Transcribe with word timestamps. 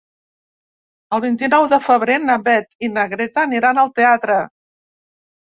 El 1.17 1.21
vint-i-nou 1.25 1.67
de 1.75 1.79
febrer 1.89 2.17
na 2.23 2.37
Beth 2.47 2.87
i 2.87 2.89
na 2.97 3.05
Greta 3.15 3.47
aniran 3.51 3.83
al 3.83 3.93
teatre. 4.01 4.39